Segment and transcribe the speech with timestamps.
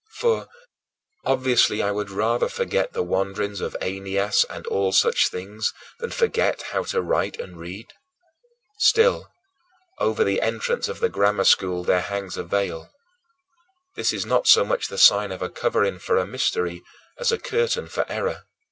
[0.17, 0.47] For,
[1.25, 6.63] obviously, I would rather forget the wanderings of Aeneas, and all such things, than forget
[6.71, 7.93] how to write and read.
[8.79, 9.29] Still,
[9.99, 12.89] over the entrance of the grammar school there hangs a veil.
[13.95, 16.81] This is not so much the sign of a covering for a mystery
[17.19, 18.45] as a curtain for error.